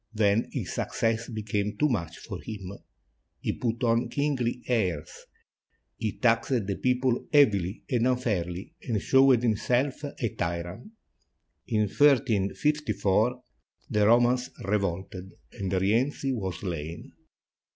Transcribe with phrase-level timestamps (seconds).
[0.15, 2.71] Then his success be came too much for him.
[3.39, 5.27] He put on kingly airs,
[5.95, 10.93] he taxed the people heavily and unfairly, and showed himself a tyrant.
[11.67, 13.43] In 1354,
[13.91, 17.13] the Romans revolted and Rienzi was slain.